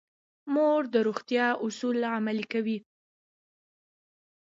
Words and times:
مور 0.53 0.81
د 0.93 0.95
روغتیا 1.07 1.47
اصول 1.65 1.97
عملي 2.17 2.45
کوي. 2.53 2.77